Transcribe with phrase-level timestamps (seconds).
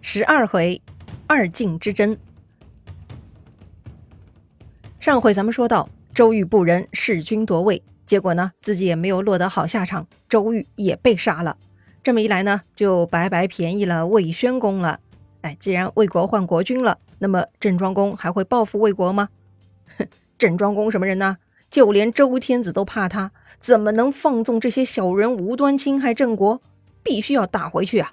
[0.00, 0.80] 十二回
[1.26, 2.16] 二晋之争。
[5.00, 11.56] 上回咱们说到，周瑜不仁，弑君夺位，结果呢，自己也没有落得好下场，周瑜也被杀了。
[12.02, 15.00] 这么一来呢，就白白便宜了魏宣公了。
[15.42, 19.28] 哎，既然魏国换国君了，那么郑庄公还会报复魏国吗？
[19.98, 20.06] 哼，
[20.38, 21.36] 郑庄公什么人呢？
[21.70, 26.62] 就连周天子都怕他，怎么能放纵这些小人无端侵害郑国？
[27.02, 28.12] 必须要打回去啊！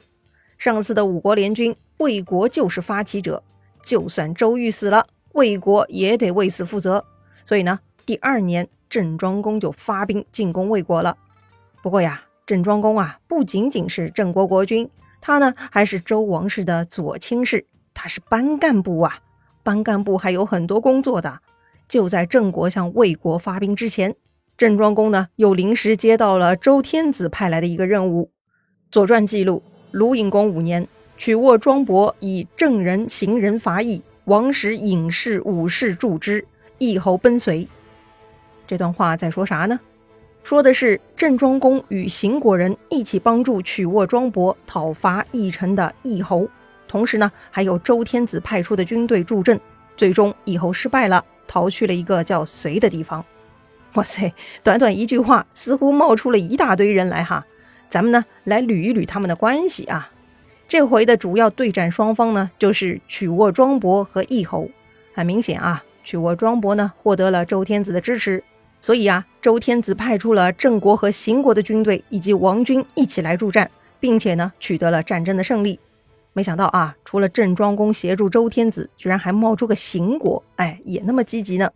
[0.58, 3.44] 上次的五国联军，魏国就是发起者，
[3.84, 7.04] 就算周瑜死了，魏国也得为此负责。
[7.44, 11.18] 所以呢，第二年郑庄公就发兵进攻魏国了。
[11.84, 14.90] 不过呀，郑庄公啊，不仅仅是郑国国君，
[15.22, 19.20] 他呢还是周王室的左卿士，他是班干部啊。
[19.62, 21.40] 班干部还有很多工作的。
[21.88, 24.16] 就在郑国向魏国发兵之前，
[24.58, 28.26] 郑庄公呢又临时接到了周天子派来的一个任务。
[28.90, 29.62] 《左传》记录。
[29.96, 30.86] 鲁隐公五年，
[31.16, 36.46] 曲沃庄伯以正人行人伐邑，王使隐士武士助之，
[36.80, 37.66] 义侯奔随。
[38.68, 39.80] 这段话在说啥呢？
[40.44, 46.46] 说的是郑庄公与邢国人一起帮助曲沃庄伯讨伐邑城的义侯，
[46.90, 49.58] 同时呢，还有周天子派出的军队助阵。
[49.96, 53.24] 最终，义侯失败了，逃去了一个叫随的地方。
[53.94, 57.46] 哇塞，短短一句话，似乎冒出了一大堆人来哈。
[57.90, 60.12] 咱们呢来捋一捋他们的关系啊。
[60.68, 64.70] 这回的主要对战双方呢，就是曲沃庄伯和义侯。
[65.14, 68.44] 很明显啊，曲沃庄伯呢获得了周天子的支持，
[68.82, 73.70] 所以啊，周天子派出了郑国和邢国的军队以及王军一起来助战，
[74.00, 75.80] 并且呢取得了战争的胜利。
[76.34, 81.72] 没想到啊，除了郑庄公协助周天子，居然还冒出个邢国，哎，也那么积极呢。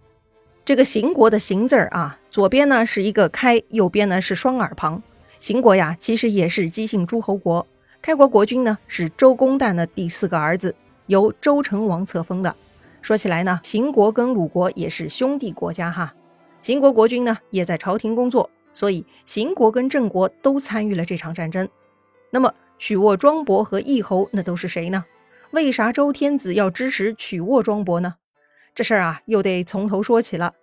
[0.66, 5.02] 这个邢国的邢字儿啊，左边呢是一个开，右边呢是双耳旁。
[5.40, 7.66] 秦国呀，其实也是姬姓诸侯国。
[8.02, 10.76] 开国国君呢，是周公旦的第四个儿子，
[11.08, 12.54] 由周成王册封的。
[13.02, 16.14] 说起来呢，秦国跟鲁国也是兄弟国家哈。
[16.62, 21.68] 秦国国君呢，也在朝廷工作，所以秦国跟郑国都参与了这场战争。
[22.32, 25.06] 那么曲沃庄伯和义侯，那都是谁呢？
[25.52, 28.16] 为啥周天子要支持曲沃庄伯呢？
[28.76, 30.54] 这事儿啊，又得从头说起了。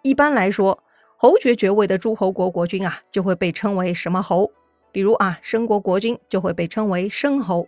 [0.00, 0.83] 一般来说。
[1.16, 4.50] 侯爵爵位的诸侯国国君啊，就会被称为什么侯？
[4.92, 7.66] 比如啊，申国国君就会被称为申侯。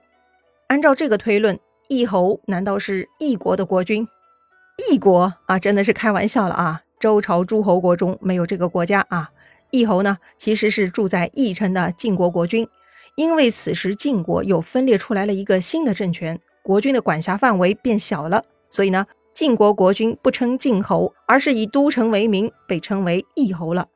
[0.67, 1.59] 按照这个推论，
[1.89, 4.07] 异侯难道是异国的国君？
[4.91, 6.83] 异国啊，真的是开玩笑了啊！
[6.99, 9.31] 周朝诸侯国中没有这个国家啊。
[9.71, 12.67] 异侯呢，其实是住在义城的晋国国君。
[13.15, 19.07] 因为此时晋国又分裂出来了一个新的政权，国君的管辖范围变小了，所以呢。
[19.37, 23.87] 晋国国君不称晋侯，而是以都城为名，被称为义侯了。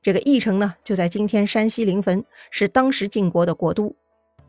[0.00, 3.94] 这个义城呢，就在今天山西临汾，是当时晋国的国都。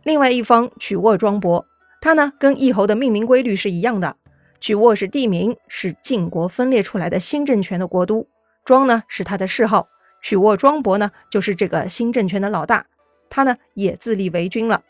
[0.03, 1.65] 另外一方曲沃庄伯，
[1.99, 4.15] 他呢跟义侯的命名规律是一样的。
[4.61, 8.25] 曲沃是地名，是晋国分裂出来的新政权的国都。
[8.63, 9.89] 庄呢是他的谥号，
[10.21, 12.85] 曲沃庄伯呢就是这个新政权的老大。
[13.29, 14.81] 他呢也自立为君了。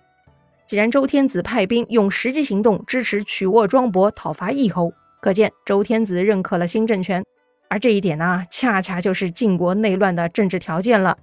[0.68, 4.94] 既然周天子派兵用实际行动支持曲沃庄伯讨伐义侯。
[5.27, 7.21] 可见周天子认可了新政权，
[7.69, 11.17] 而这一点呢，恰恰就是晋国内乱的政治条件了。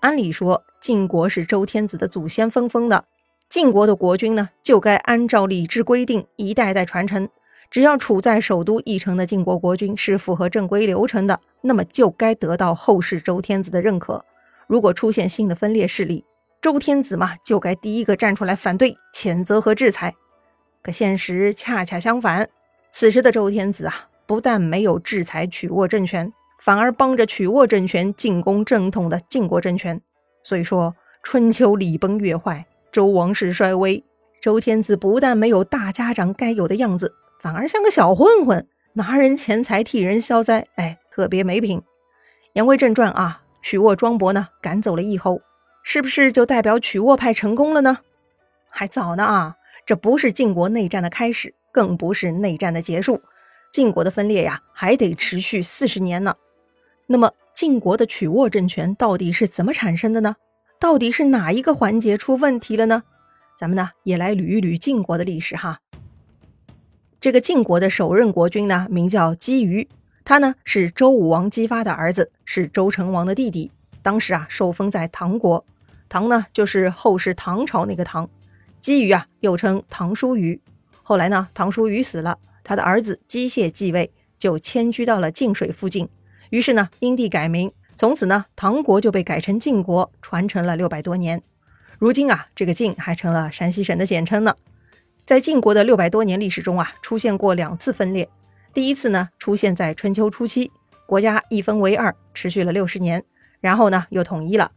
[0.00, 3.04] 按理说，晋国是周天子的祖先分封的，
[3.48, 7.28] 晋国的国君呢，就该按照礼制规定一代代传承。
[7.70, 14.24] 只要处在首都邑城的晋国国君是符合正规流程的，那么就该得到后世周天子的认可。
[14.66, 16.24] 如果出现新的分裂势力，
[16.60, 20.12] 周天子嘛，就该第一个站出来反对、谴责和制裁。
[20.82, 22.48] 可现实恰恰相反。
[22.98, 30.00] 此时的周天子啊，不但没有制裁曲沃政权，反而帮着曲沃政权进攻正统的晋国政权。
[30.42, 34.02] 所以说，春秋礼崩乐坏，周王室衰微。
[34.40, 41.82] 周天子不但没有大家长该有的样子，反而像个小混混，拿人钱财替人消灾，哎，特别没品。
[42.54, 45.42] 言归正传啊，曲沃庄伯呢赶走了义侯，
[45.82, 47.98] 是不是就代表曲沃派成功了呢？
[48.70, 51.52] 还早呢啊，这不是晋国内战的开始。
[51.76, 53.20] 更不是内战的结束，
[53.70, 56.34] 晋国的分裂呀，还得持续四十年呢。
[57.06, 60.36] 那么，晋国的曲沃政权到底是怎么产生的呢？
[60.80, 63.02] 到底是哪一个环节出问题了呢？
[63.58, 65.80] 咱们呢，也来捋一捋晋国的历史哈。
[67.20, 69.86] 这个晋国的首任国君呢，名叫姬于，
[70.24, 73.70] 他呢是周武王姬发的儿子，是周成王的弟弟。
[74.00, 75.62] 当时啊，受封在唐国，
[76.08, 78.26] 唐呢就是后世唐朝那个唐。
[78.80, 80.58] 姬于啊，又称唐叔虞。
[81.08, 84.10] 后来呢，唐叔虞死了，他的儿子姬谢继位，
[84.40, 86.08] 就迁居到了晋水附近。
[86.50, 91.40] 于是呢，因地改名，从此呢，唐国就被改成晋国，传承了六百多年。
[92.00, 94.56] 如今啊，这个晋还成了山西省的简称呢。
[95.24, 98.28] 在晋国的六百多年历史中啊，出现过两次分裂。
[98.74, 100.72] 第一次呢，出现在春秋初期，
[101.06, 103.22] 国家一分为二，持续了六十年，
[103.60, 104.72] 然后呢又统一了。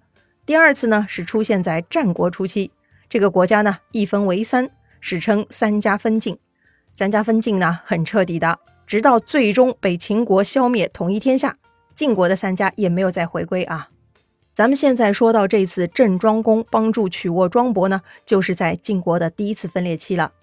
[0.46, 2.70] 第二次呢，是出现在战国初期，
[3.10, 6.38] 这个国家呢一分为三，史称三家分晋。
[6.94, 11.56] 三家分晋呢很彻底的，直到最终被秦国消灭，统一天下，
[11.96, 13.90] 晋国的三家也没有再回归啊。
[14.54, 20.34] 咱们现在说到这次郑庄公帮助曲沃庄伯呢，就是在晋国的第一次分裂期了。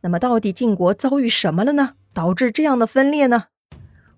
[0.00, 1.94] 那么到底晋国遭遇什么了呢？
[2.12, 3.46] 导致这样的分裂呢？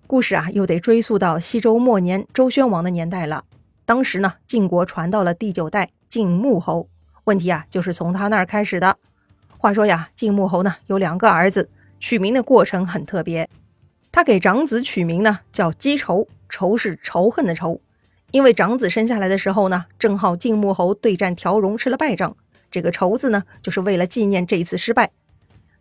[0.05, 3.45] 故事啊，又得追溯到西周末年周宣王的年代了。
[3.85, 6.87] 当时呢，晋国传到了第九代晋穆侯，
[7.23, 8.97] 问题啊，就是从他那儿开始的。
[9.61, 11.69] 话说呀，晋穆侯呢有两个儿子，
[11.99, 13.47] 取名的过程很特别。
[14.11, 17.79] 他给长子取名呢叫姬仇，仇是仇恨的仇。
[18.31, 22.35] 因为长子生下来的时候呢，正好晋穆侯对战条戎吃了败仗，
[22.71, 25.11] 这个仇字呢，就是为了纪念这一次失败。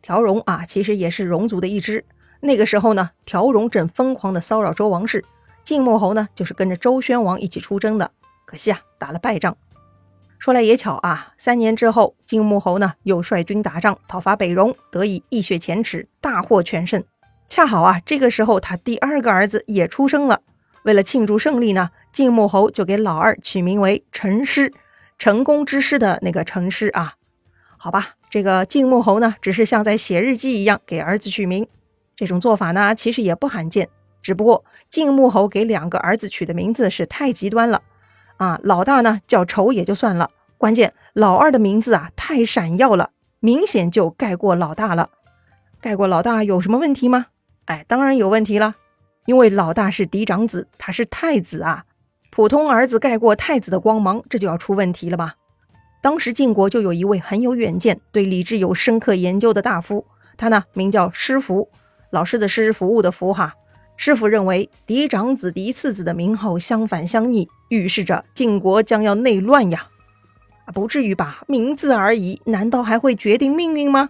[0.03, 2.05] 条戎啊，其实也是戎族的一支。
[2.41, 5.25] 那个时候呢，条戎正疯狂地骚扰周王室，
[5.65, 8.11] 晋穆侯呢就是跟着周宣王一起出征的。
[8.45, 9.57] 可惜啊，打了败仗。
[10.41, 17.05] 说来也巧啊，三年之后，晋穆侯呢又率军打仗讨伐北戎，得以一雪前耻，大获全胜。
[17.47, 20.41] 恰好啊，这个时候他第二个儿子也出生了。
[20.85, 24.73] 为了庆祝胜利呢，晋穆侯就给老二取名为陈师，
[25.19, 27.17] 成功之师的那个陈师啊。
[27.77, 31.69] 好吧，这个晋穆侯呢，只是像在写日记一样给儿子取名，
[32.17, 33.91] 这种做法呢，其实也不罕见。
[34.23, 37.83] 只不过晋穆侯给两个儿子取的名字是太极端了
[38.41, 38.59] 啊！
[38.63, 45.11] 老大呢叫仇也就算了，关键老二的名字啊太闪耀了，明显就盖过老大了。
[45.79, 47.27] 盖过老大有什么问题吗？
[47.67, 48.77] 哎，当然有问题了，
[49.27, 51.85] 因为老大是嫡长子，他是太子啊，
[52.31, 55.35] 普通儿子盖过太子的光芒，这就要出问题了吧？
[56.01, 60.07] 当时晋国就有一位很有远见、对礼制有深刻研究的大夫，
[60.39, 61.69] 他呢名叫师服，
[62.09, 63.55] 老师的师，服务的服哈。
[64.03, 69.89] 师傅认为嫡长子、嫡次子的名号相反相逆，预示着晋国将要内乱呀。
[70.73, 71.43] 不至于吧？
[71.47, 74.09] 名字而已，难道还会决定命运吗？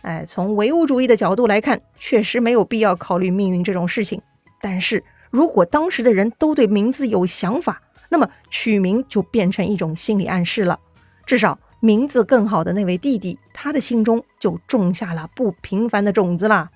[0.00, 4.20] 哎，从唯物主义的角度来看，确实没有必要考虑命运这种事情。
[4.60, 10.76] 但是如果当时的人都对名字有想法，那么取名就变成一种心理暗示了。
[11.24, 16.68] 至少名字更好的那位弟弟，他的心中就种下了不平凡的种子啦。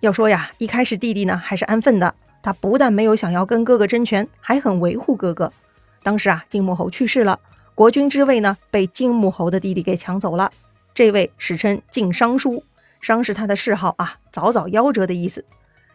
[0.00, 5.52] 要说呀，一开始弟弟呢还是安分的，他不但没有想要跟哥哥争权，还很维护哥哥。
[6.04, 7.40] 当时啊，晋穆侯去世了，
[7.74, 10.52] 国君之位呢被晋穆侯的弟弟给抢走了。
[10.94, 12.62] 这位史称晋商叔，
[13.00, 15.44] 商是他的谥号啊，早早夭折的意思。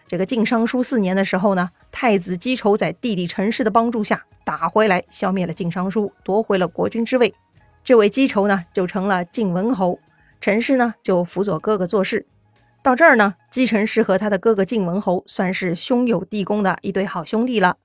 [0.06, 7.34] 这个晋商叔四年的时候呢，太子姬仇在弟弟陈氏的帮助下打回来，消灭了晋商叔，夺回了国君之位。
[7.86, 9.98] 这位姬仇呢，就成了晋文侯，
[10.42, 12.26] 陈氏呢就辅佐哥哥做事。
[12.84, 17.78] 到这儿呢，姬陈氏和他的哥哥晋文侯算是兄友弟恭的一对好兄弟了。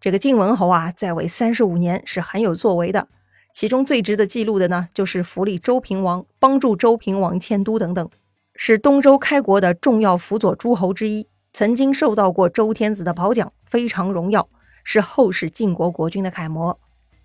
[0.00, 3.08] 这个晋文侯啊，在位三十五年是很有作为的，
[3.52, 8.08] 其中最值得记录的呢，就是扶立周平王，帮助周平王迁都等等，
[8.54, 14.48] 是东周开国的重要辅佐诸侯之一，曾经受到过周天子的褒奖，非常荣耀，
[14.84, 16.78] 是后世晋国国君的楷模。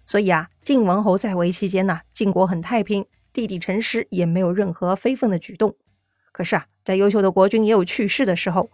[0.03, 5.75] 所以啊，晋文侯在位期间呢，晋国很太平，弟弟陈师也没有任何非分的举动。
[6.33, 8.69] 可是啊，在优秀的国君也有去世的时候，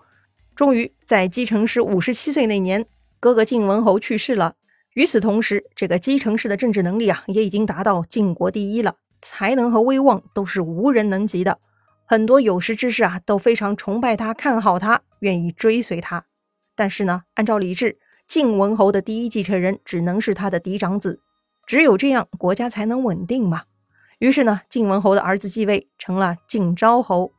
[0.56, 2.88] 终于在姬成师五十七岁那年，
[3.20, 4.56] 哥哥晋文侯去世了。
[4.96, 11.60] 与此同时，这个姬成师的政治能力啊，也已经达到晋国第一了，才能和威望都是无人能及的。
[12.06, 16.26] 很多有识之士啊，都非常崇拜他，看好他，愿意追随他。
[16.76, 18.00] 但是呢，按照礼制。
[18.28, 21.20] 晋文侯的第一继承人只能是他的嫡长子，
[21.66, 23.64] 只有这样国家才能稳定嘛。
[24.20, 27.32] 于是呢，晋文侯的儿子继位，成了晋昭侯。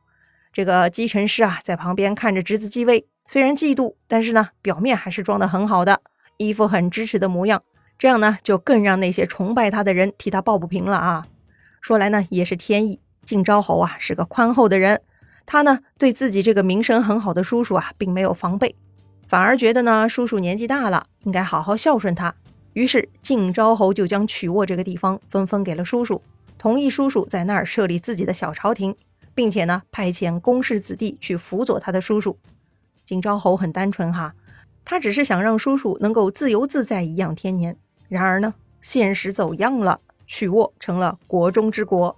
[0.53, 6.01] 这个姬臣师啊，在旁边看着侄子继位，虽然嫉妒，但是呢，表面还是装得很好的，
[6.37, 7.63] 一副很支持的模样。
[7.97, 11.25] 这样呢，就更让那些崇拜他的人替他抱不平了啊。
[11.79, 15.01] 说来呢，也是天意，晋昭侯啊是个宽厚的人，
[15.45, 18.75] 他呢对自己这个名声很好的叔叔啊，并没有防备。
[19.27, 22.35] 反而觉得呢，叔叔年纪大了，应该好好孝顺他。
[22.73, 26.21] 于是晋昭侯就将曲沃这个地方分封给了叔叔，
[26.57, 28.95] 同意叔叔在那儿设立自己的小朝廷，
[29.33, 32.37] 并且呢，派遣公室子弟去辅佐他的叔叔。
[33.05, 34.33] 景昭侯很单纯哈，
[34.85, 37.75] 他只是想让叔叔能够自由自在、颐养天年。
[38.07, 42.15] 然而呢，现实走样了，曲沃成了国中之国。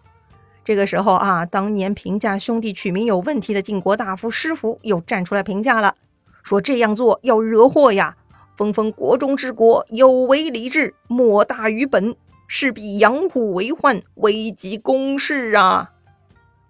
[0.63, 5.93] 这个时候啊，当年评价兄弟取名有问题的晋国大夫师傅又站出来评价了。
[6.41, 8.17] 说这样做要惹祸呀！
[8.55, 12.15] 封封国中之国，有违礼制，莫大于本，
[12.47, 15.92] 势必养虎为患，危及公事啊！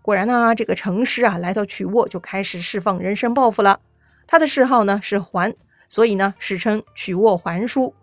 [0.03, 3.79] 果然呢，这个程师啊来到曲沃就开始释放人身抱负了。
[4.27, 5.55] 他的谥号呢是桓，
[5.87, 7.95] 所以呢史称曲沃桓叔。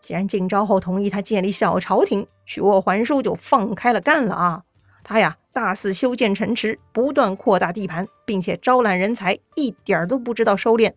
[0.00, 4.62] 既然晋昭侯同意他建立小朝廷，曲沃桓叔就放开了干了啊！
[5.04, 10.92] 他呀大肆修建城池，不断扩大地盘，并且招揽人才，一点儿都不知道收敛。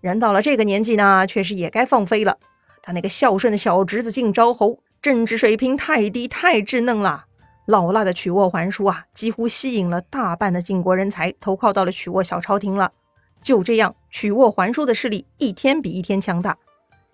[0.00, 2.38] 人到了这个年纪呢，确实也该放飞了。
[2.82, 7.26] 他那个孝顺的小侄子晋昭侯，政治水平太低，太稚嫩了。
[7.66, 12.92] 老辣的曲沃桓叔啊，几乎吸引了大半的晋国人才投靠到了曲沃小朝廷了。
[13.40, 16.56] 就这样，曲沃桓叔的势力一天比一天强大。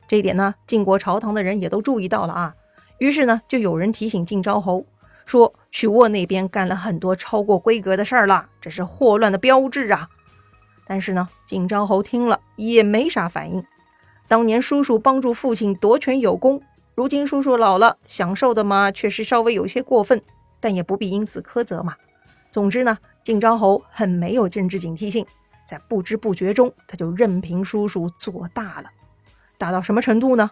[0.08, 2.54] 这一点呢，晋国朝堂的人也都注意到了啊。
[2.98, 4.84] 于是呢，就有人提醒晋昭侯
[5.24, 10.08] 说，曲沃那边干了很多超过规格的事儿了，这是祸乱的标志啊。
[10.84, 13.64] 但是呢，晋昭侯听了也没啥反应。
[14.26, 16.60] 当年叔叔帮助父亲夺权有功，
[16.96, 20.20] 如今叔叔老了，享受的嘛，确实稍微有些过分，
[20.60, 21.96] 但也不必因此苛责嘛。
[22.50, 25.24] 总之呢，晋昭侯很没有政治警惕性，
[25.66, 28.90] 在不知不觉中，他就任凭叔叔做大了。
[29.56, 30.50] 大到什么程度呢？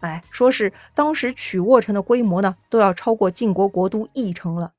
[0.00, 4.72] 哎，说是当时曲沃城的规模呢，都要超过晋国国都翼城了。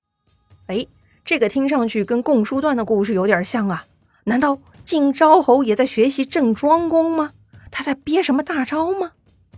[0.68, 0.86] 哎，
[1.26, 3.86] 这个听上去跟共叔段的故事有点像啊。
[4.26, 7.32] 难道晋昭侯也在学习郑庄公吗？
[7.72, 9.14] 他在憋什么大招吗？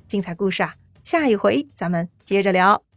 [0.07, 2.88] 精彩故事啊，下一回咱们接着聊。